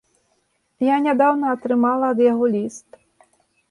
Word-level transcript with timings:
Я 0.87 0.95
нядаўна 1.05 1.53
атрымала 1.59 2.05
ад 2.17 2.27
яго 2.31 2.45
ліст. 2.59 2.87